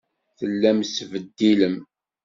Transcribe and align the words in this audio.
Tellam 0.37 0.79
tettbeddilem. 0.83 1.77